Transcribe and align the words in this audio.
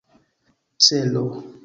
celo 0.89 1.23